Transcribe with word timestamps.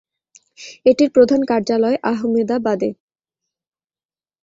এটির 0.85 1.09
প্রধান 1.15 1.41
কার্যালয় 1.45 1.97
আহমেদাবাদে। 2.11 2.89